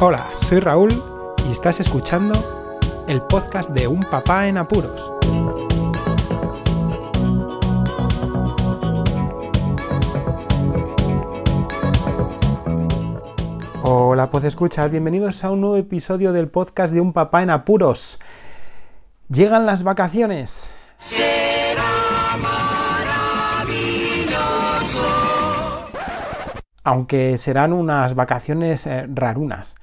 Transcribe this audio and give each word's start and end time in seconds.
Hola, 0.00 0.28
soy 0.40 0.60
Raúl 0.60 0.90
y 1.48 1.50
estás 1.50 1.80
escuchando 1.80 2.32
el 3.08 3.20
podcast 3.20 3.70
de 3.70 3.88
Un 3.88 4.04
Papá 4.04 4.46
en 4.46 4.56
Apuros. 4.56 5.12
Hola, 13.82 14.30
pues 14.30 14.44
escuchas, 14.44 14.88
bienvenidos 14.88 15.42
a 15.42 15.50
un 15.50 15.62
nuevo 15.62 15.76
episodio 15.76 16.32
del 16.32 16.46
podcast 16.46 16.94
de 16.94 17.00
Un 17.00 17.12
Papá 17.12 17.42
en 17.42 17.50
Apuros. 17.50 18.20
Llegan 19.28 19.66
las 19.66 19.82
vacaciones. 19.82 20.70
Aunque 26.88 27.36
serán 27.36 27.74
unas 27.74 28.14
vacaciones 28.14 28.86
eh, 28.86 29.06
rarunas. 29.12 29.76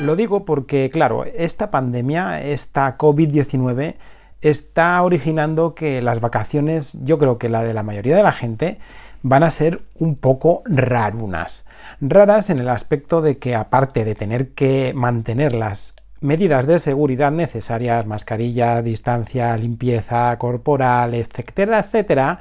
Lo 0.00 0.14
digo 0.14 0.44
porque, 0.44 0.90
claro, 0.90 1.24
esta 1.24 1.72
pandemia, 1.72 2.40
esta 2.40 2.96
COVID-19, 2.96 3.96
está 4.42 5.02
originando 5.02 5.74
que 5.74 6.02
las 6.02 6.20
vacaciones, 6.20 6.96
yo 7.02 7.18
creo 7.18 7.38
que 7.38 7.48
la 7.48 7.64
de 7.64 7.74
la 7.74 7.82
mayoría 7.82 8.14
de 8.14 8.22
la 8.22 8.30
gente, 8.30 8.78
van 9.22 9.42
a 9.42 9.50
ser 9.50 9.80
un 9.98 10.14
poco 10.14 10.62
rarunas. 10.66 11.64
Raras 12.00 12.50
en 12.50 12.60
el 12.60 12.68
aspecto 12.68 13.22
de 13.22 13.38
que 13.38 13.56
aparte 13.56 14.04
de 14.04 14.14
tener 14.14 14.50
que 14.50 14.92
mantener 14.94 15.52
las 15.52 15.96
medidas 16.24 16.66
de 16.66 16.78
seguridad 16.78 17.30
necesarias, 17.30 18.06
mascarilla, 18.06 18.80
distancia, 18.80 19.54
limpieza 19.58 20.36
corporal, 20.38 21.12
etcétera, 21.12 21.80
etcétera, 21.80 22.40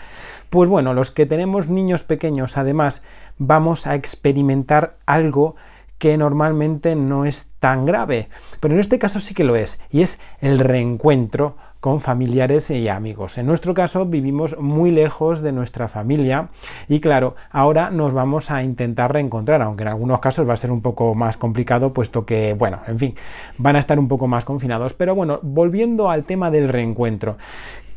pues 0.49 0.69
bueno, 0.69 0.93
los 0.93 1.11
que 1.11 1.25
tenemos 1.25 1.67
niños 1.67 2.03
pequeños 2.03 2.55
además 2.55 3.01
vamos 3.37 3.85
a 3.85 3.95
experimentar 3.95 4.95
algo 5.05 5.57
que 5.97 6.17
normalmente 6.17 6.95
no 6.95 7.25
es 7.25 7.51
tan 7.59 7.85
grave, 7.85 8.29
pero 8.61 8.73
en 8.73 8.79
este 8.79 8.99
caso 8.99 9.19
sí 9.19 9.33
que 9.33 9.43
lo 9.43 9.57
es, 9.57 9.81
y 9.91 10.01
es 10.01 10.17
el 10.39 10.59
reencuentro 10.59 11.57
con 11.83 11.99
familiares 11.99 12.69
y 12.69 12.87
amigos. 12.87 13.37
En 13.37 13.45
nuestro 13.45 13.73
caso 13.73 14.05
vivimos 14.05 14.57
muy 14.57 14.89
lejos 14.89 15.41
de 15.41 15.51
nuestra 15.51 15.89
familia 15.89 16.47
y 16.87 17.01
claro, 17.01 17.35
ahora 17.51 17.89
nos 17.89 18.13
vamos 18.13 18.51
a 18.51 18.63
intentar 18.63 19.11
reencontrar, 19.11 19.61
aunque 19.61 19.81
en 19.81 19.89
algunos 19.89 20.21
casos 20.21 20.47
va 20.47 20.53
a 20.53 20.55
ser 20.55 20.71
un 20.71 20.81
poco 20.81 21.13
más 21.13 21.35
complicado, 21.35 21.91
puesto 21.91 22.25
que, 22.25 22.53
bueno, 22.53 22.79
en 22.87 22.99
fin, 22.99 23.15
van 23.57 23.75
a 23.75 23.79
estar 23.79 23.99
un 23.99 24.07
poco 24.07 24.27
más 24.27 24.45
confinados. 24.45 24.93
Pero 24.93 25.13
bueno, 25.13 25.41
volviendo 25.41 26.09
al 26.09 26.23
tema 26.23 26.49
del 26.51 26.69
reencuentro, 26.69 27.35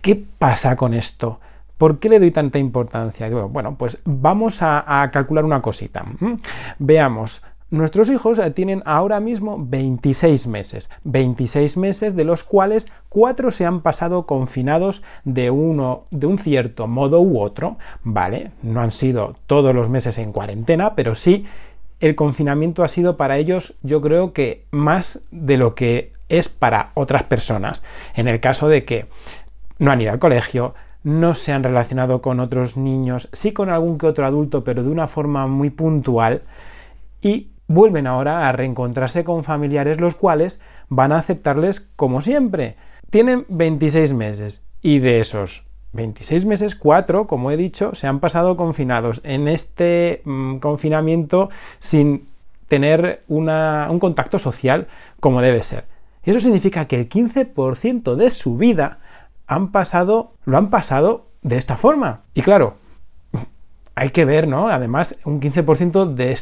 ¿qué 0.00 0.20
pasa 0.36 0.74
con 0.74 0.92
esto? 0.92 1.38
¿Por 1.78 2.00
qué 2.00 2.08
le 2.08 2.18
doy 2.18 2.32
tanta 2.32 2.58
importancia? 2.58 3.30
Bueno, 3.30 3.76
pues 3.78 3.98
vamos 4.04 4.62
a, 4.62 5.08
calcular 5.12 5.44
una 5.44 5.62
cosita. 5.62 6.04
Veamos, 6.80 7.40
Nuestros 7.68 8.10
hijos 8.10 8.38
eh, 8.38 8.48
tienen 8.52 8.82
ahora 8.86 9.18
mismo 9.18 9.56
26 9.58 10.46
meses, 10.46 10.88
26 11.02 11.76
meses 11.76 12.14
de 12.14 12.24
los 12.24 12.44
cuales 12.44 12.86
4 13.08 13.50
se 13.50 13.66
han 13.66 13.80
pasado 13.80 14.24
confinados 14.24 15.02
de 15.24 15.50
uno 15.50 16.04
de 16.12 16.28
un 16.28 16.38
cierto 16.38 16.86
modo 16.86 17.20
u 17.20 17.40
otro, 17.40 17.76
¿vale? 18.04 18.52
No 18.62 18.80
han 18.80 18.92
sido 18.92 19.34
todos 19.48 19.74
los 19.74 19.88
meses 19.88 20.18
en 20.18 20.30
cuarentena, 20.30 20.94
pero 20.94 21.16
sí 21.16 21.44
el 21.98 22.14
confinamiento 22.14 22.84
ha 22.84 22.88
sido 22.88 23.16
para 23.16 23.36
ellos, 23.36 23.74
yo 23.82 24.00
creo 24.00 24.32
que 24.32 24.64
más 24.70 25.22
de 25.32 25.56
lo 25.56 25.74
que 25.74 26.12
es 26.28 26.48
para 26.48 26.92
otras 26.94 27.24
personas, 27.24 27.82
en 28.14 28.28
el 28.28 28.38
caso 28.38 28.68
de 28.68 28.84
que 28.84 29.06
no 29.80 29.90
han 29.90 30.00
ido 30.00 30.12
al 30.12 30.20
colegio, 30.20 30.74
no 31.02 31.34
se 31.34 31.52
han 31.52 31.64
relacionado 31.64 32.22
con 32.22 32.38
otros 32.38 32.76
niños, 32.76 33.28
sí 33.32 33.52
con 33.52 33.70
algún 33.70 33.98
que 33.98 34.06
otro 34.06 34.24
adulto, 34.24 34.62
pero 34.62 34.84
de 34.84 34.90
una 34.90 35.08
forma 35.08 35.48
muy 35.48 35.70
puntual, 35.70 36.42
y 37.22 37.48
vuelven 37.68 38.06
ahora 38.06 38.48
a 38.48 38.52
reencontrarse 38.52 39.24
con 39.24 39.44
familiares 39.44 40.00
los 40.00 40.14
cuales 40.14 40.60
van 40.88 41.12
a 41.12 41.18
aceptarles 41.18 41.80
como 41.96 42.20
siempre. 42.20 42.76
Tienen 43.10 43.46
26 43.48 44.12
meses 44.14 44.62
y 44.82 44.98
de 44.98 45.20
esos 45.20 45.66
26 45.92 46.44
meses, 46.44 46.74
4, 46.74 47.26
como 47.26 47.50
he 47.50 47.56
dicho, 47.56 47.94
se 47.94 48.06
han 48.06 48.20
pasado 48.20 48.56
confinados 48.56 49.20
en 49.24 49.48
este 49.48 50.22
mm, 50.24 50.58
confinamiento 50.58 51.48
sin 51.78 52.28
tener 52.68 53.24
un 53.28 53.98
contacto 53.98 54.38
social 54.38 54.88
como 55.20 55.40
debe 55.40 55.62
ser. 55.62 55.84
Y 56.24 56.30
eso 56.30 56.40
significa 56.40 56.86
que 56.86 57.00
el 57.00 57.08
15% 57.08 58.16
de 58.16 58.30
su 58.30 58.56
vida 58.56 58.98
han 59.46 59.70
pasado, 59.70 60.34
lo 60.44 60.58
han 60.58 60.70
pasado 60.70 61.28
de 61.42 61.56
esta 61.56 61.76
forma. 61.76 62.22
Y 62.34 62.42
claro, 62.42 62.74
hay 63.94 64.10
que 64.10 64.24
ver, 64.24 64.48
¿no? 64.48 64.68
Además, 64.68 65.16
un 65.24 65.40
15% 65.40 66.14
de, 66.14 66.36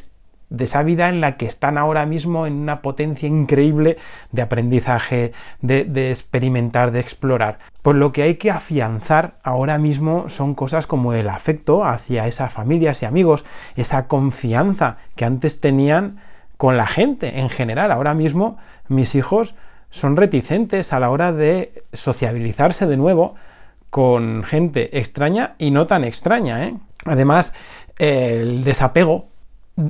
de 0.50 0.64
esa 0.64 0.82
vida 0.82 1.08
en 1.08 1.20
la 1.20 1.36
que 1.36 1.46
están 1.46 1.78
ahora 1.78 2.06
mismo 2.06 2.46
en 2.46 2.54
una 2.54 2.82
potencia 2.82 3.28
increíble 3.28 3.96
de 4.32 4.42
aprendizaje, 4.42 5.32
de, 5.60 6.10
experimentar, 6.10 6.90
de 6.90 7.00
explorar. 7.00 7.58
Pues 7.82 7.96
lo 7.96 8.12
que 8.12 8.22
hay 8.22 8.36
que 8.36 8.50
afianzar 8.50 9.34
ahora 9.42 9.78
mismo 9.78 10.28
son 10.28 10.54
cosas 10.54 10.86
como 10.86 11.12
el 11.12 11.28
afecto 11.28 11.84
hacia 11.84 12.26
esas 12.26 12.52
familias 12.52 13.02
y 13.02 13.06
amigos, 13.06 13.44
esa 13.76 14.06
confianza 14.06 14.98
que 15.16 15.24
antes 15.24 15.60
tenían 15.60 16.20
con 16.56 16.76
la 16.76 16.86
gente 16.86 17.40
en 17.40 17.50
general. 17.50 17.90
Ahora 17.92 18.14
mismo 18.14 18.58
mis 18.88 19.14
hijos 19.14 19.54
son 19.90 20.16
reticentes 20.16 20.92
a 20.92 21.00
la 21.00 21.10
hora 21.10 21.32
de 21.32 21.84
sociabilizarse 21.92 22.86
de 22.86 22.96
nuevo 22.96 23.34
con 23.90 24.42
gente 24.42 24.98
extraña 24.98 25.54
y 25.58 25.70
no 25.70 25.86
tan 25.86 26.02
extraña. 26.04 26.64
¿eh? 26.64 26.74
Además, 27.04 27.52
el 27.98 28.64
desapego 28.64 29.28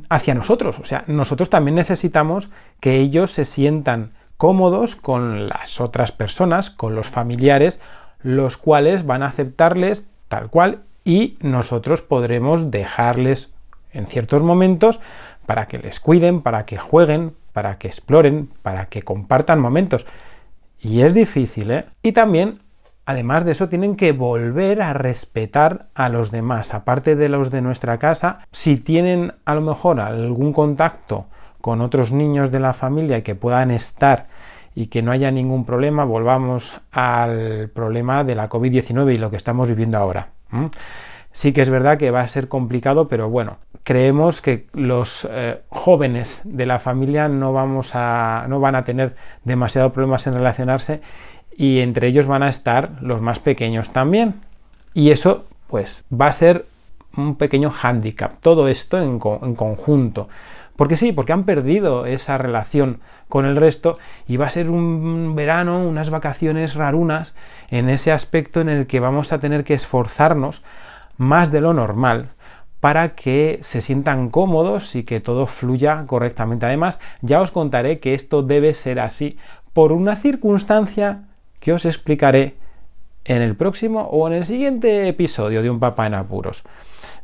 hacia 0.09 0.35
nosotros, 0.35 0.79
o 0.79 0.85
sea, 0.85 1.05
nosotros 1.07 1.51
también 1.51 1.75
necesitamos 1.75 2.49
que 2.81 2.99
ellos 2.99 3.31
se 3.31 3.45
sientan 3.45 4.13
cómodos 4.37 4.97
con 4.97 5.49
las 5.49 5.81
otras 5.81 6.13
personas, 6.13 6.71
con 6.71 6.95
los 6.95 7.09
familiares, 7.09 7.81
los 8.23 8.57
cuales 8.57 9.07
van 9.07 9.23
a 9.23 9.29
aceptarles 9.29 10.09
tal 10.29 10.49
cual 10.49 10.81
y 11.05 11.37
nosotros 11.41 12.01
podremos 12.01 12.71
dejarles 12.71 13.53
en 13.93 14.07
ciertos 14.07 14.43
momentos 14.43 15.01
para 15.47 15.69
que 15.69 15.79
les 15.79 16.01
cuiden, 16.01 16.41
para 16.41 16.65
que 16.65 16.79
jueguen, 16.79 17.35
para 17.53 17.79
que 17.79 17.87
exploren, 17.87 18.49
para 18.63 18.87
que 18.87 19.03
compartan 19.03 19.61
momentos. 19.61 20.07
Y 20.81 21.03
es 21.03 21.15
difícil, 21.15 21.71
¿eh? 21.71 21.85
Y 22.03 22.13
también, 22.13 22.61
además 23.07 23.45
de 23.45 23.53
eso, 23.53 23.69
tienen 23.69 23.97
que 23.97 24.13
volver 24.13 24.83
a 24.83 24.93
respetar 24.93 25.87
a 25.95 26.09
los 26.09 26.31
demás, 26.31 26.75
aparte 26.75 27.17
de 27.17 27.29
los 27.29 27.51
de 27.51 27.63
nuestra 27.63 27.99
casa. 27.99 28.41
Si 28.53 28.77
tienen 28.77 29.35
a 29.45 29.55
lo 29.55 29.61
mejor 29.61 30.01
algún 30.01 30.53
contacto 30.53 31.27
con 31.61 31.81
otros 31.81 32.13
niños 32.13 32.51
de 32.51 32.61
la 32.61 32.73
familia 32.73 33.23
que 33.23 33.35
puedan 33.35 33.71
estar 33.71 34.27
y 34.75 34.89
que 34.89 35.03
no 35.03 35.13
haya 35.13 35.31
ningún 35.31 35.65
problema, 35.65 36.05
volvamos 36.05 36.75
al 36.91 37.71
problema 37.73 38.25
de 38.25 38.35
la 38.35 38.49
COVID-19 38.49 39.15
y 39.15 39.19
lo 39.19 39.31
que 39.31 39.37
estamos 39.37 39.69
viviendo 39.69 39.99
ahora. 39.99 40.29
Sí 41.33 41.53
que 41.53 41.63
es 41.63 41.71
verdad 41.71 41.99
que 41.99 42.11
va 42.11 42.21
a 42.21 42.29
ser 42.29 42.49
complicado, 42.49 43.09
pero 43.09 43.29
bueno, 43.29 43.59
creemos 43.83 44.41
que 44.41 44.67
los 44.73 45.29
eh, 45.31 45.63
jóvenes 45.69 46.43
de 46.45 46.67
la 46.67 46.79
familia 46.79 47.29
no, 47.29 47.53
vamos 47.53 47.93
a, 47.95 48.47
no 48.49 48.61
van 48.61 48.77
a 48.77 48.85
tener 48.85 49.17
demasiados 49.45 49.93
problemas 49.93 50.27
en 50.27 50.35
relacionarse 50.35 51.03
y 51.57 51.81
entre 51.81 52.09
ellos 52.09 52.27
van 52.27 52.43
a 52.43 52.49
estar 52.49 52.91
los 53.01 53.21
más 53.21 53.39
pequeños 53.39 53.91
también. 53.91 54.35
Y 54.93 55.11
eso 55.11 55.47
pues 55.69 56.05
va 56.13 56.29
a 56.29 56.33
ser 56.33 56.67
un 57.17 57.37
pequeño 57.37 57.71
hándicap, 57.71 58.41
todo 58.41 58.69
esto 58.69 59.01
en, 59.01 59.21
en 59.43 59.55
conjunto. 59.55 60.29
Porque 60.77 60.97
sí, 60.97 61.13
porque 61.13 61.33
han 61.33 61.45
perdido 61.45 62.07
esa 62.07 62.37
relación 62.37 62.99
con 63.29 63.47
el 63.47 63.57
resto 63.57 63.99
y 64.27 64.37
va 64.37 64.47
a 64.47 64.51
ser 64.51 64.71
un 64.71 65.35
verano, 65.37 65.87
unas 65.87 66.11
vacaciones 66.11 66.75
rarunas 66.75 67.37
en 67.71 67.89
ese 67.89 68.11
aspecto 68.13 68.61
en 68.61 68.69
el 68.69 68.87
que 68.87 69.01
vamos 69.01 69.33
a 69.33 69.39
tener 69.39 69.65
que 69.65 69.75
esforzarnos 69.75 70.63
más 71.17 71.53
de 71.53 71.61
lo 71.61 71.75
normal 71.75 72.31
para 72.81 73.15
que 73.15 73.61
se 73.63 73.81
sientan 73.81 74.29
cómodos 74.29 74.95
y 74.95 75.05
que 75.05 75.21
todo 75.21 75.47
fluya 75.47 76.05
correctamente. 76.07 76.67
Además, 76.67 76.99
ya 77.23 77.41
os 77.41 77.51
contaré 77.51 77.99
que 77.99 78.15
esto 78.15 78.43
debe 78.43 78.75
ser 78.75 79.01
así 79.01 79.39
por 79.73 79.93
una 79.93 80.17
circunstancia 80.17 81.23
que 81.65 81.73
os 81.73 81.87
explicaré 81.87 82.57
en 83.25 83.41
el 83.41 83.57
próximo 83.57 84.03
o 84.03 84.29
en 84.29 84.35
el 84.35 84.45
siguiente 84.45 85.09
episodio 85.09 85.63
de 85.63 85.71
Un 85.71 85.81
Papá 85.81 86.07
en 86.07 86.13
Apuros. 86.13 86.63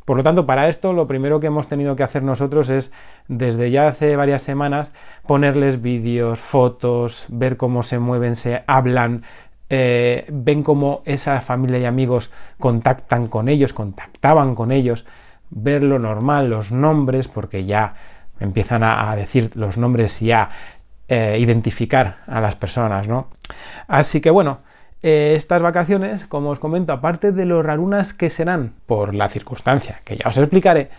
Por 0.06 0.16
lo 0.16 0.22
tanto, 0.22 0.46
para 0.46 0.70
esto 0.70 0.94
lo 0.94 1.06
primero 1.06 1.40
que 1.40 1.48
hemos 1.48 1.68
tenido 1.68 1.94
que 1.94 2.02
hacer 2.02 2.22
nosotros 2.22 2.70
es, 2.70 2.90
desde 3.28 3.70
ya 3.70 3.88
hace 3.88 4.16
varias 4.16 4.40
semanas, 4.40 4.94
ponerles 5.26 5.82
vídeos, 5.82 6.40
fotos, 6.40 7.26
ver 7.28 7.58
cómo 7.58 7.82
se 7.82 7.98
mueven, 7.98 8.34
se 8.34 8.64
hablan, 8.66 9.24
eh, 9.68 10.24
ven 10.32 10.62
cómo 10.62 11.02
esa 11.04 11.42
familia 11.42 11.78
y 11.78 11.84
amigos 11.84 12.32
contactan 12.58 13.28
con 13.28 13.50
ellos, 13.50 13.74
contactaban 13.74 14.54
con 14.54 14.72
ellos, 14.72 15.04
ver 15.50 15.82
lo 15.82 15.98
normal, 15.98 16.48
los 16.48 16.72
nombres, 16.72 17.28
porque 17.28 17.66
ya 17.66 17.94
empiezan 18.40 18.82
a, 18.84 19.14
decir 19.16 19.50
los 19.54 19.76
nombres 19.76 20.22
y 20.22 20.32
a 20.32 20.48
eh, 21.12 21.38
identificar 21.40 22.18
a 22.28 22.40
las 22.40 22.54
personas, 22.54 23.08
¿no? 23.08 23.26
Así 23.88 24.20
que 24.20 24.30
bueno, 24.30 24.60
eh, 25.02 25.34
estas 25.36 25.60
vacaciones, 25.60 26.24
como 26.26 26.50
os 26.50 26.60
comento, 26.60 26.92
aparte 26.92 27.32
de 27.32 27.46
lo 27.46 27.64
rarunas 27.64 28.14
que 28.14 28.30
serán 28.30 28.74
por 28.86 29.12
la 29.12 29.28
circunstancia 29.28 30.02
que 30.04 30.18
ya 30.18 30.28
os 30.28 30.36
explicaré, 30.36 30.90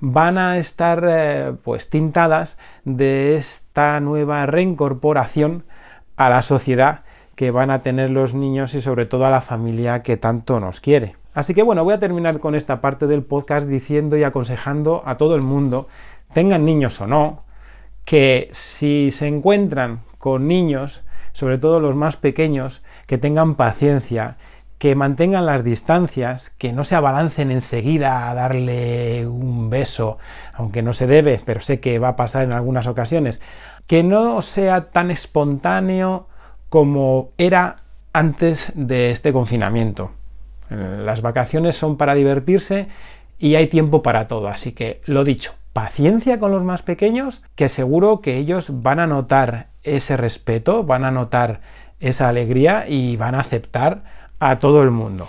van 0.00 0.36
a 0.36 0.58
estar 0.58 1.06
eh, 1.08 1.52
pues 1.62 1.88
tintadas 1.88 2.58
de 2.84 3.36
esta 3.36 4.00
nueva 4.00 4.46
reincorporación 4.46 5.62
a 6.16 6.28
la 6.28 6.42
sociedad 6.42 7.02
que 7.36 7.52
van 7.52 7.70
a 7.70 7.82
tener 7.82 8.10
los 8.10 8.34
niños 8.34 8.74
y 8.74 8.80
sobre 8.80 9.06
todo 9.06 9.26
a 9.26 9.30
la 9.30 9.42
familia 9.42 10.02
que 10.02 10.16
tanto 10.16 10.58
nos 10.58 10.80
quiere. 10.80 11.14
Así 11.34 11.54
que 11.54 11.62
bueno, 11.62 11.84
voy 11.84 11.94
a 11.94 12.00
terminar 12.00 12.40
con 12.40 12.56
esta 12.56 12.80
parte 12.80 13.06
del 13.06 13.22
podcast 13.22 13.68
diciendo 13.68 14.16
y 14.16 14.24
aconsejando 14.24 15.04
a 15.06 15.16
todo 15.16 15.36
el 15.36 15.42
mundo, 15.42 15.86
tengan 16.34 16.64
niños 16.64 17.00
o 17.00 17.06
no, 17.06 17.41
que 18.04 18.48
si 18.52 19.10
se 19.12 19.26
encuentran 19.28 20.00
con 20.18 20.48
niños, 20.48 21.04
sobre 21.32 21.58
todo 21.58 21.80
los 21.80 21.94
más 21.94 22.16
pequeños, 22.16 22.82
que 23.06 23.18
tengan 23.18 23.54
paciencia, 23.54 24.36
que 24.78 24.94
mantengan 24.96 25.46
las 25.46 25.62
distancias, 25.62 26.50
que 26.58 26.72
no 26.72 26.82
se 26.82 26.96
abalancen 26.96 27.52
enseguida 27.52 28.28
a 28.28 28.34
darle 28.34 29.26
un 29.28 29.70
beso, 29.70 30.18
aunque 30.52 30.82
no 30.82 30.92
se 30.92 31.06
debe, 31.06 31.40
pero 31.44 31.60
sé 31.60 31.78
que 31.78 32.00
va 32.00 32.08
a 32.08 32.16
pasar 32.16 32.44
en 32.44 32.52
algunas 32.52 32.88
ocasiones, 32.88 33.40
que 33.86 34.02
no 34.02 34.42
sea 34.42 34.90
tan 34.90 35.10
espontáneo 35.10 36.26
como 36.68 37.30
era 37.38 37.82
antes 38.12 38.72
de 38.74 39.12
este 39.12 39.32
confinamiento. 39.32 40.10
Las 40.68 41.22
vacaciones 41.22 41.76
son 41.76 41.96
para 41.96 42.14
divertirse 42.14 42.88
y 43.38 43.54
hay 43.54 43.68
tiempo 43.68 44.02
para 44.02 44.26
todo, 44.26 44.48
así 44.48 44.72
que 44.72 45.00
lo 45.04 45.22
dicho, 45.22 45.54
paciencia 45.72 46.38
con 46.38 46.52
los 46.52 46.62
más 46.62 46.82
pequeños, 46.82 47.42
que 47.54 47.68
seguro 47.68 48.20
que 48.20 48.36
ellos 48.36 48.82
van 48.82 49.00
a 49.00 49.06
notar 49.06 49.68
ese 49.82 50.16
respeto, 50.16 50.84
van 50.84 51.04
a 51.04 51.10
notar 51.10 51.60
esa 52.00 52.28
alegría 52.28 52.86
y 52.88 53.16
van 53.16 53.34
a 53.34 53.40
aceptar 53.40 54.04
a 54.38 54.58
todo 54.58 54.82
el 54.82 54.90
mundo. 54.90 55.28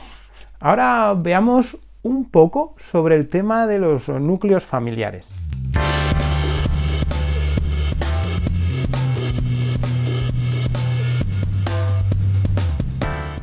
Ahora 0.60 1.14
veamos 1.16 1.78
un 2.02 2.30
poco 2.30 2.76
sobre 2.92 3.16
el 3.16 3.30
tema 3.30 3.68
de 3.68 3.80
los 3.80 4.10
núcleos 4.10 4.66
familiares. 4.66 5.32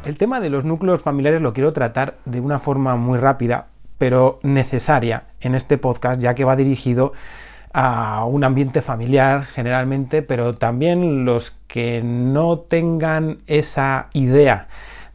El 0.04 0.16
tema 0.16 0.40
de 0.40 0.50
los 0.50 0.64
núcleos 0.64 1.02
familiares 1.02 1.40
lo 1.40 1.52
quiero 1.52 1.72
tratar 1.72 2.16
de 2.24 2.40
una 2.40 2.58
forma 2.58 2.96
muy 2.96 3.18
rápida, 3.18 3.68
pero 4.00 4.40
necesaria 4.42 5.24
en 5.42 5.54
este 5.54 5.76
podcast, 5.76 6.22
ya 6.22 6.34
que 6.34 6.46
va 6.46 6.56
dirigido 6.56 7.12
a 7.74 8.24
un 8.24 8.44
ambiente 8.44 8.80
familiar 8.80 9.44
generalmente, 9.44 10.22
pero 10.22 10.54
también 10.54 11.26
los 11.26 11.50
que 11.66 12.00
no 12.02 12.60
tengan 12.60 13.42
esa 13.46 14.08
idea 14.14 14.68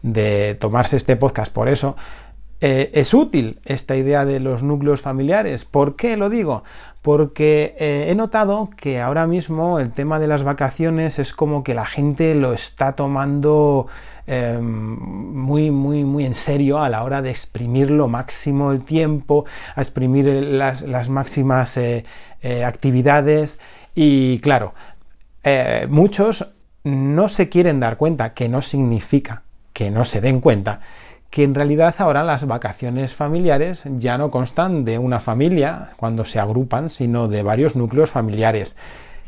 de 0.04 0.56
tomarse 0.60 0.98
este 0.98 1.16
podcast 1.16 1.52
por 1.52 1.68
eso, 1.68 1.98
eh, 2.62 2.92
es 2.94 3.14
útil 3.14 3.60
esta 3.66 3.96
idea 3.96 4.26
de 4.26 4.40
los 4.40 4.64
núcleos 4.64 5.02
familiares. 5.02 5.66
¿Por 5.66 5.96
qué 5.96 6.16
lo 6.16 6.30
digo? 6.30 6.64
Porque 7.02 7.76
eh, 7.78 8.08
he 8.10 8.16
notado 8.16 8.70
que 8.78 9.02
ahora 9.02 9.28
mismo 9.28 9.80
el 9.80 9.92
tema 9.92 10.20
de 10.20 10.28
las 10.28 10.44
vacaciones 10.44 11.20
es 11.20 11.34
como 11.34 11.64
que 11.64 11.74
la 11.74 11.86
gente 11.86 12.34
lo 12.34 12.54
está 12.54 12.94
tomando 12.94 13.88
em, 14.26 14.64
muy, 14.64 15.70
muy, 15.70 16.04
muy 16.06 16.26
en 16.26 16.34
serio 16.34 16.80
a 16.80 16.90
la 16.90 17.04
hora 17.04 17.22
de 17.22 17.30
exprimir 17.30 17.92
lo 17.92 18.08
máximo 18.08 18.72
el 18.72 18.84
tiempo, 18.84 19.46
a 19.76 19.82
exprimir 19.82 20.26
las, 20.26 21.10
máximas 21.10 21.78
eh, 21.78 22.06
actividades 22.66 23.60
y 23.94 24.40
claro, 24.40 24.74
muchos 25.90 26.48
no 26.84 27.30
se 27.30 27.50
quieren 27.50 27.80
dar 27.80 27.98
cuenta 27.98 28.34
que 28.34 28.50
no 28.50 28.62
significa 28.62 29.44
que 29.74 29.92
no 29.92 30.06
se 30.06 30.22
den 30.22 30.40
cuenta 30.40 30.80
que 31.30 31.44
en 31.44 31.56
realidad 31.56 31.96
ahora 31.98 32.24
las 32.24 32.46
vacaciones 32.48 33.14
familiares 33.14 33.84
ya 33.98 34.18
no 34.18 34.32
constan 34.32 34.86
de 34.86 34.98
una 34.98 35.20
familia 35.20 35.90
cuando 35.98 36.26
se 36.26 36.40
agrupan, 36.40 36.90
sino 36.90 37.28
de 37.28 37.44
varios 37.44 37.76
núcleos 37.76 38.10
familiares. 38.10 38.78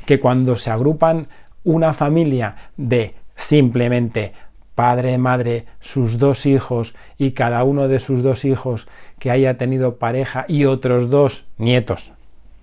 Que 0.06 0.20
cuando 0.20 0.56
se 0.56 0.72
agrupan 0.72 1.28
una 1.64 1.94
familia 1.94 2.56
de 2.78 3.16
simplemente 3.36 4.34
padre, 4.74 5.18
madre, 5.18 5.66
sus 5.80 6.20
dos 6.20 6.46
hijos 6.46 6.96
y 7.18 7.32
cada 7.32 7.64
uno 7.64 7.88
de 7.88 8.00
sus 8.00 8.24
dos 8.24 8.46
hijos 8.46 8.88
que 9.20 9.32
haya 9.32 9.58
tenido 9.58 9.98
pareja 9.98 10.46
y 10.48 10.66
otros 10.66 11.10
dos 11.10 11.48
nietos 11.58 12.14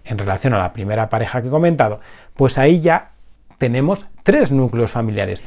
en 0.04 0.19
relación 0.19 0.54
a 0.54 0.58
la 0.58 0.72
primera 0.72 1.10
pareja 1.10 1.42
que 1.42 1.48
he 1.48 1.50
comentado, 1.50 2.00
pues 2.34 2.58
ahí 2.58 2.81
ya 2.81 3.10
tenemos 3.58 4.06
tres 4.22 4.52
núcleos 4.52 4.90
familiares. 4.90 5.44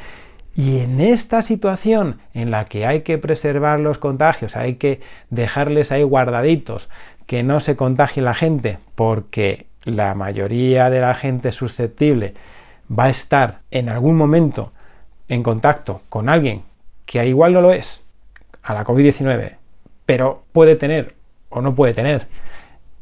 Y 0.57 0.79
en 0.79 0.99
esta 0.99 1.43
situación 1.43 2.19
en 2.33 2.49
la 2.49 2.65
que 2.65 2.87
hay 2.87 3.01
que 3.01 3.19
preservar 3.19 3.79
los 3.79 3.99
contagios, 3.99 4.55
hay 4.55 4.73
que 4.73 5.01
dejarles 5.29 5.91
ahí 5.91 6.01
guardaditos, 6.01 6.89
que 7.27 7.43
no 7.43 7.59
se 7.59 7.75
contagie 7.75 8.23
la 8.23 8.33
gente, 8.33 8.79
porque 8.95 9.67
la 9.83 10.15
mayoría 10.15 10.89
de 10.89 10.99
la 10.99 11.13
gente 11.13 11.51
susceptible 11.51 12.33
va 12.91 13.03
a 13.03 13.09
estar 13.11 13.59
en 13.69 13.87
algún 13.87 14.17
momento 14.17 14.71
en 15.27 15.43
contacto 15.43 16.01
con 16.09 16.27
alguien 16.27 16.63
que 17.05 17.23
igual 17.27 17.53
no 17.53 17.61
lo 17.61 17.71
es 17.71 18.07
a 18.63 18.73
la 18.73 18.83
COVID-19, 18.83 19.57
pero 20.07 20.43
puede 20.53 20.75
tener 20.75 21.13
o 21.49 21.61
no 21.61 21.75
puede 21.75 21.93
tener 21.93 22.25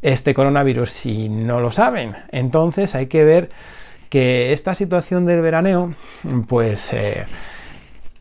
este 0.02 0.34
coronavirus 0.34 0.90
si 0.90 1.30
no 1.30 1.62
lo 1.62 1.72
saben. 1.72 2.18
Entonces 2.34 2.96
hay 2.96 3.06
que 3.08 3.24
ver 3.24 3.50
que 4.16 4.54
esta 4.54 4.74
situación 4.74 5.26
del 5.26 5.42
veraneo, 5.42 5.94
pues 6.48 6.94
eh, 6.94 7.26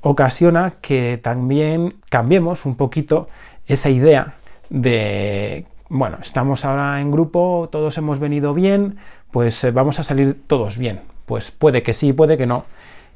ocasiona 0.01 0.75
que 0.81 1.21
también 1.23 1.95
cambiemos 2.09 2.67
un 2.67 2.75
poquito 2.75 3.29
esa 3.69 3.91
idea 3.91 4.35
de, 4.71 5.67
bueno, 5.89 6.19
estamos 6.21 6.65
ahora 6.65 7.01
en 7.01 7.13
grupo, 7.13 7.69
todos 7.71 7.97
hemos 7.97 8.19
venido 8.19 8.55
bien, 8.55 8.97
pues 9.31 9.63
eh, 9.63 9.71
vamos 9.71 10.01
a 10.01 10.03
salir 10.03 10.43
todos 10.49 10.79
bien. 10.79 11.03
Pues 11.27 11.53
puede 11.53 11.85
que 11.85 11.93
sí, 11.93 12.13
puede 12.13 12.37
que 12.37 12.47
no. 12.47 12.65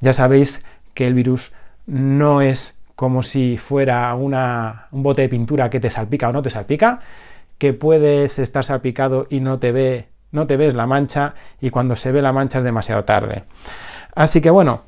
Ya 0.00 0.12
sabéis 0.12 0.64
que 0.94 1.08
el 1.08 1.14
virus 1.14 1.50
no 1.88 2.42
es 2.42 2.78
como 2.94 3.24
si 3.24 3.58
fuera 3.58 4.14
una, 4.14 4.86
un 4.92 5.02
bote 5.02 5.22
de 5.22 5.28
pintura 5.28 5.68
que 5.68 5.80
te 5.80 5.90
salpica 5.90 6.28
o 6.28 6.32
no 6.32 6.42
te 6.42 6.50
salpica, 6.50 7.00
que 7.58 7.72
puedes 7.72 8.38
estar 8.38 8.62
salpicado 8.62 9.26
y 9.30 9.40
no 9.40 9.58
te 9.58 9.72
ve 9.72 10.07
no 10.30 10.46
te 10.46 10.56
ves 10.56 10.74
la 10.74 10.86
mancha 10.86 11.34
y 11.60 11.70
cuando 11.70 11.96
se 11.96 12.12
ve 12.12 12.22
la 12.22 12.32
mancha 12.32 12.58
es 12.58 12.64
demasiado 12.64 13.04
tarde. 13.04 13.44
Así 14.14 14.40
que 14.40 14.50
bueno, 14.50 14.82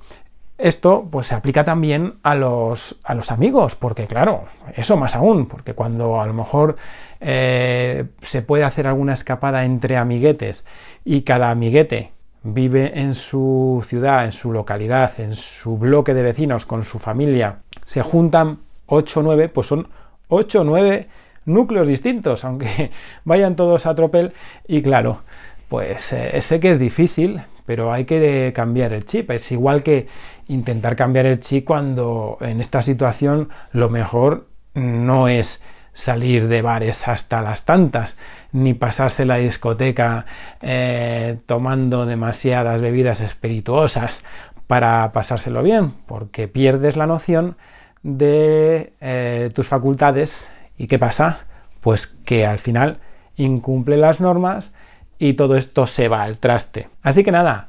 esto 0.59 1.09
pues 1.11 1.29
se 1.29 1.35
aplica 1.35 1.65
también 1.65 2.15
a 2.23 2.35
los, 2.35 3.01
a 3.05 3.15
los 3.15 3.31
amigos, 3.31 3.75
porque 3.75 4.07
claro, 4.07 4.45
eso 4.77 4.97
más 4.97 5.17
aún, 5.17 5.47
porque 5.47 5.75
cuando 5.75 6.21
a 6.21 6.27
lo 6.27 6.35
mejor 6.35 6.77
eh, 7.21 8.07
se 8.23 8.43
puede 8.43 8.65
hacer 8.65 8.87
alguna 8.87 9.15
escapada 9.15 9.65
entre 9.65 9.97
amiguetes 9.97 10.65
y 11.05 11.23
cada 11.23 11.51
amiguete 11.51 12.13
vive 12.43 13.01
en 13.01 13.15
su 13.15 13.85
ciudad, 13.87 14.25
en 14.25 14.33
su 14.33 14.53
localidad, 14.53 15.19
en 15.19 15.35
su 15.35 15.79
bloque 15.79 16.15
de 16.15 16.23
vecinos, 16.23 16.67
con 16.67 16.85
su 16.85 16.99
familia, 16.99 17.61
se 17.85 18.03
juntan 18.03 18.61
8 18.87 19.21
o 19.21 19.23
9, 19.23 19.49
pues 19.49 19.67
son 19.67 19.89
8 20.29 20.61
o 20.61 20.65
9 20.65 21.09
núcleos 21.45 21.87
distintos, 21.87 22.45
aunque 22.45 22.91
vayan 23.25 23.57
todos 23.57 23.87
a 23.87 23.95
tropel. 23.95 24.33
Y 24.67 24.83
claro, 24.83 25.23
pues 25.69 26.13
eh, 26.13 26.41
sé 26.43 26.61
que 26.61 26.73
es 26.73 26.79
difícil, 26.79 27.43
pero 27.67 27.93
hay 27.93 28.05
que 28.05 28.53
cambiar 28.55 28.93
el 28.93 29.05
chip. 29.05 29.31
Es 29.31 29.53
igual 29.53 29.83
que 29.83 30.09
intentar 30.49 30.97
cambiar 30.97 31.27
el 31.27 31.41
chip 31.41 31.65
cuando 31.65 32.39
en 32.41 32.61
esta 32.61 32.83
situación 32.83 33.51
lo 33.73 33.89
mejor 33.89 34.49
no 34.75 35.29
es 35.29 35.63
salir 35.93 36.49
de 36.49 36.63
bares 36.63 37.07
hasta 37.09 37.43
las 37.43 37.65
tantas, 37.65 38.17
ni 38.53 38.75
pasarse 38.75 39.25
la 39.25 39.37
discoteca 39.37 40.27
eh, 40.63 41.39
tomando 41.47 42.07
demasiadas 42.07 42.81
bebidas 42.81 43.21
espirituosas 43.21 44.23
para 44.67 45.13
pasárselo 45.13 45.63
bien, 45.63 45.95
porque 46.07 46.49
pierdes 46.49 46.97
la 46.97 47.07
noción 47.07 47.57
de 48.03 48.93
eh, 49.01 49.51
tus 49.55 49.67
facultades 49.67 50.49
y 50.81 50.87
qué 50.87 50.99
pasa, 50.99 51.41
pues 51.83 52.07
que 52.07 52.47
al 52.47 52.59
final 52.59 53.01
incumple 53.37 53.99
las 53.99 54.19
normas 54.19 54.73
y 55.19 55.35
todo 55.35 55.59
esto 55.59 55.87
se 55.87 56.09
va 56.09 56.23
al 56.23 56.39
traste. 56.39 56.89
Así 57.03 57.23
que 57.23 57.31
nada, 57.31 57.69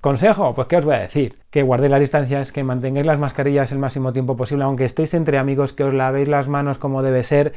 consejo, 0.00 0.54
pues 0.54 0.68
qué 0.68 0.76
os 0.76 0.84
voy 0.84 0.94
a 0.94 1.00
decir, 1.00 1.36
que 1.50 1.64
guardéis 1.64 1.90
las 1.90 1.98
distancias, 1.98 2.52
que 2.52 2.62
mantengáis 2.62 3.04
las 3.04 3.18
mascarillas 3.18 3.72
el 3.72 3.80
máximo 3.80 4.12
tiempo 4.12 4.36
posible, 4.36 4.62
aunque 4.62 4.84
estéis 4.84 5.12
entre 5.14 5.38
amigos, 5.38 5.72
que 5.72 5.82
os 5.82 5.92
lavéis 5.92 6.28
las 6.28 6.46
manos 6.46 6.78
como 6.78 7.02
debe 7.02 7.24
ser, 7.24 7.52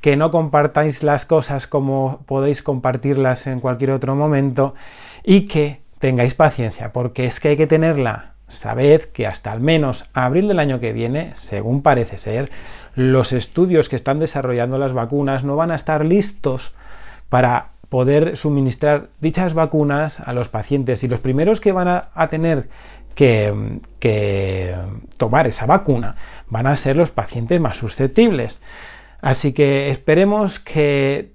que 0.00 0.16
no 0.16 0.30
compartáis 0.30 1.02
las 1.02 1.26
cosas 1.26 1.66
como 1.66 2.20
podéis 2.26 2.62
compartirlas 2.62 3.48
en 3.48 3.58
cualquier 3.58 3.90
otro 3.90 4.14
momento 4.14 4.76
y 5.24 5.48
que 5.48 5.80
tengáis 5.98 6.34
paciencia, 6.34 6.92
porque 6.92 7.24
es 7.24 7.40
que 7.40 7.48
hay 7.48 7.56
que 7.56 7.66
tenerla. 7.66 8.34
Sabed 8.46 9.06
que 9.06 9.26
hasta 9.26 9.50
al 9.50 9.58
menos 9.58 10.08
abril 10.12 10.46
del 10.46 10.60
año 10.60 10.78
que 10.78 10.92
viene, 10.92 11.32
según 11.34 11.82
parece 11.82 12.18
ser, 12.18 12.48
los 12.96 13.32
estudios 13.32 13.88
que 13.88 13.96
están 13.96 14.18
desarrollando 14.18 14.78
las 14.78 14.94
vacunas 14.94 15.44
no 15.44 15.54
van 15.54 15.70
a 15.70 15.76
estar 15.76 16.04
listos 16.04 16.74
para 17.28 17.68
poder 17.90 18.36
suministrar 18.36 19.10
dichas 19.20 19.54
vacunas 19.54 20.18
a 20.18 20.32
los 20.32 20.48
pacientes 20.48 21.04
y 21.04 21.08
los 21.08 21.20
primeros 21.20 21.60
que 21.60 21.72
van 21.72 21.88
a, 21.88 22.28
tener 22.28 22.68
que, 23.14 23.80
que, 24.00 24.74
tomar 25.18 25.46
esa 25.46 25.66
vacuna 25.66 26.16
van 26.48 26.66
a 26.66 26.76
ser 26.76 26.96
los 26.96 27.10
pacientes 27.10 27.60
más 27.60 27.76
susceptibles. 27.76 28.60
Así 29.20 29.52
que 29.52 29.90
esperemos 29.90 30.58
que 30.58 31.32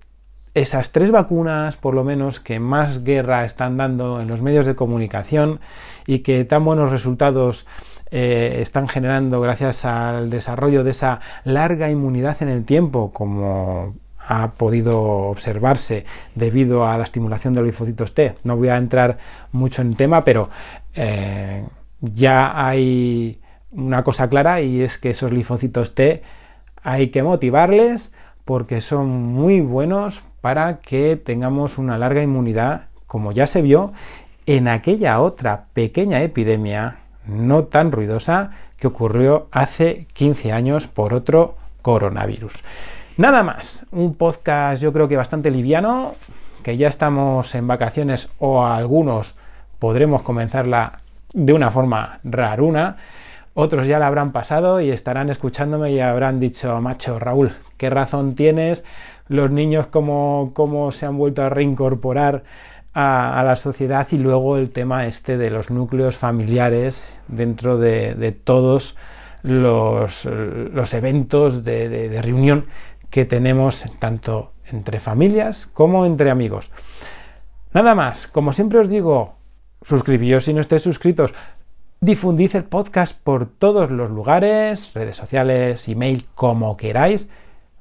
esas 0.54 0.92
tres 0.92 1.12
vacunas, 1.12 1.78
por 1.78 1.94
lo 1.94 2.04
menos, 2.04 2.40
que 2.40 2.60
más 2.60 3.04
guerra 3.04 3.46
están 3.46 3.78
dando 3.78 4.20
en 4.20 4.28
los 4.28 4.42
medios 4.42 4.66
de 4.66 4.76
comunicación 4.76 5.60
y 6.06 6.20
que 6.20 6.44
tan 6.44 6.66
buenos 6.66 6.92
resultados 6.92 7.68
eh, 8.12 8.60
están 8.62 8.88
generando 8.88 9.40
gracias 9.40 9.86
al 9.86 10.30
desarrollo 10.30 10.84
de 10.84 10.92
esa 10.92 11.22
larga 11.46 11.90
inmunidad 11.90 12.38
en 12.42 12.50
el 12.50 12.66
tiempo, 12.66 13.12
como 13.14 13.96
ha 14.20 14.52
podido 14.52 15.02
observarse 15.02 16.06
debido 16.36 16.86
a 16.86 16.98
la 16.98 17.04
estimulación 17.04 17.54
de 17.54 17.62
los 17.62 17.68
linfocitos 17.68 18.14
T. 18.14 18.36
No 18.44 18.58
voy 18.58 18.68
a 18.70 18.78
entrar 18.78 19.18
mucho 19.52 19.82
en 19.82 19.96
tema, 19.96 20.24
pero 20.24 20.50
eh, 20.94 21.66
ya 22.02 22.68
hay 22.68 23.40
una 23.72 24.04
cosa 24.04 24.30
clara 24.30 24.62
y 24.62 24.82
es 24.82 24.98
que 24.98 25.12
esos 25.12 25.32
linfocitos 25.32 25.96
T 25.96 26.22
hay 26.84 27.10
que 27.10 27.24
motivarles 27.24 28.12
porque 28.46 28.82
son 28.82 29.10
muy 29.10 29.62
buenos 29.62 30.22
para 30.42 30.80
que 30.80 31.16
tengamos 31.16 31.78
una 31.78 31.98
larga 31.98 32.22
inmunidad, 32.22 32.88
como 33.08 33.32
ya 33.32 33.48
se 33.48 33.62
vio 33.62 33.94
en 34.46 34.68
aquella 34.68 35.22
otra 35.22 35.66
pequeña 35.74 36.22
epidemia 36.22 37.01
no 37.26 37.66
tan 37.66 37.92
ruidosa 37.92 38.52
que 38.78 38.88
ocurrió 38.88 39.48
hace 39.52 40.08
15 40.14 40.52
años 40.52 40.88
por 40.88 41.14
otro 41.14 41.56
coronavirus. 41.82 42.64
Nada 43.18 43.44
más, 43.44 43.86
un 43.92 44.16
podcast 44.16 44.82
yo 44.82 44.92
creo 44.94 45.08
que 45.08 45.18
bastante 45.18 45.52
liviano, 45.52 46.16
que 46.64 46.78
ya 46.78 46.88
estamos 46.88 47.54
en 47.56 47.68
vacaciones 47.68 48.30
o 48.40 48.66
algunos 48.66 49.36
podremos 49.80 50.22
comenzarla 50.22 51.02
de 51.34 51.54
una 51.54 51.72
forma 51.72 52.20
raruna. 52.24 52.98
Otros 53.54 53.88
ya 53.88 54.00
la 54.00 54.08
habrán 54.08 54.32
pasado 54.32 54.80
y 54.80 54.92
estarán 54.92 55.30
escuchándome 55.30 55.92
y 55.92 56.00
habrán 56.00 56.40
dicho, 56.40 56.80
macho, 56.82 57.20
Raúl, 57.20 57.54
¿qué 57.78 57.90
razón 57.90 58.36
tienes? 58.36 58.86
Los 59.28 59.52
niños 59.52 59.88
cómo, 59.88 60.52
cómo 60.54 60.92
se 60.92 61.06
han 61.06 61.18
vuelto 61.18 61.44
a 61.44 61.50
reincorporar 61.50 62.44
a, 62.94 63.44
la 63.46 63.56
sociedad 63.56 64.08
y 64.12 64.18
luego 64.18 64.58
el 64.58 64.72
tema 64.72 65.08
este 65.08 65.38
de 65.38 65.50
los 65.50 65.70
núcleos 65.70 66.18
familiares 66.18 67.08
dentro 67.28 67.78
de, 67.78 68.36
todos 68.44 68.98
los, 69.44 70.26
eventos 70.94 71.64
de, 71.64 72.20
reunión 72.22 72.66
que 73.10 73.26
tenemos 73.26 73.84
tanto 74.00 74.54
entre 74.66 75.00
familias 75.00 75.68
como 75.74 76.06
entre 76.06 76.32
amigos. 76.32 76.72
Nada 77.74 77.96
más, 77.96 78.28
como 78.28 78.54
siempre 78.54 78.80
os 78.80 78.90
digo, 78.90 79.36
suscribíos 79.82 80.46
si 80.46 80.54
no 80.54 80.62
estáis 80.62 80.82
suscritos, 80.82 81.34
difundid 82.02 82.56
el 82.56 82.66
podcast 82.66 83.18
por 83.22 83.46
todos 83.46 83.92
los 83.92 84.12
lugares, 84.12 84.94
redes 84.94 85.16
sociales, 85.16 85.88
email, 85.88 86.28
como 86.36 86.76
queráis. 86.76 87.30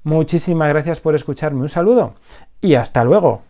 Muchísimas 0.03 0.69
gracias 0.69 1.01
por 1.01 1.15
escucharme, 1.15 1.61
un 1.63 1.69
saludo 1.69 2.15
y 2.61 2.75
hasta 2.75 3.05
luego. 3.05 3.50